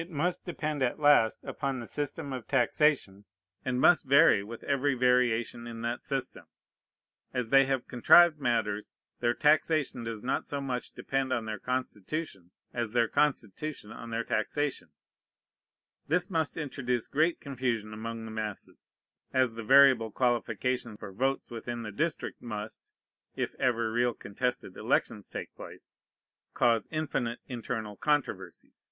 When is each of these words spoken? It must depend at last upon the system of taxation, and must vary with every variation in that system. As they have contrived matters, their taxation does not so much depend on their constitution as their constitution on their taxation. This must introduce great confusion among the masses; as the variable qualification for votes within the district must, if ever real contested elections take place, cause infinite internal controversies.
It 0.00 0.10
must 0.12 0.44
depend 0.46 0.80
at 0.84 1.00
last 1.00 1.42
upon 1.42 1.80
the 1.80 1.84
system 1.86 2.32
of 2.32 2.46
taxation, 2.46 3.24
and 3.64 3.80
must 3.80 4.04
vary 4.04 4.44
with 4.44 4.62
every 4.62 4.94
variation 4.94 5.66
in 5.66 5.80
that 5.82 6.04
system. 6.04 6.46
As 7.34 7.48
they 7.48 7.66
have 7.66 7.88
contrived 7.88 8.38
matters, 8.38 8.94
their 9.18 9.34
taxation 9.34 10.04
does 10.04 10.22
not 10.22 10.46
so 10.46 10.60
much 10.60 10.92
depend 10.92 11.32
on 11.32 11.46
their 11.46 11.58
constitution 11.58 12.52
as 12.72 12.92
their 12.92 13.08
constitution 13.08 13.90
on 13.90 14.10
their 14.10 14.22
taxation. 14.22 14.90
This 16.06 16.30
must 16.30 16.56
introduce 16.56 17.08
great 17.08 17.40
confusion 17.40 17.92
among 17.92 18.24
the 18.24 18.30
masses; 18.30 18.94
as 19.34 19.54
the 19.54 19.64
variable 19.64 20.12
qualification 20.12 20.96
for 20.96 21.10
votes 21.10 21.50
within 21.50 21.82
the 21.82 21.90
district 21.90 22.40
must, 22.40 22.92
if 23.34 23.52
ever 23.56 23.90
real 23.90 24.14
contested 24.14 24.76
elections 24.76 25.28
take 25.28 25.52
place, 25.56 25.96
cause 26.54 26.86
infinite 26.92 27.40
internal 27.48 27.96
controversies. 27.96 28.88